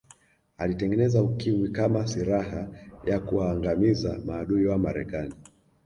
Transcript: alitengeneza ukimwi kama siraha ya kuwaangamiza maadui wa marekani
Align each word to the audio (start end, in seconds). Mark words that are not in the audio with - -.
alitengeneza 0.57 1.23
ukimwi 1.23 1.69
kama 1.69 2.07
siraha 2.07 2.67
ya 3.05 3.19
kuwaangamiza 3.19 4.19
maadui 4.25 4.65
wa 4.65 4.77
marekani 4.77 5.33